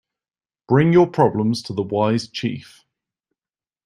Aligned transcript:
Bring 0.67 0.93
your 0.93 1.05
problems 1.05 1.61
to 1.61 1.73
the 1.75 1.83
wise 1.83 2.27
chief. 2.27 2.83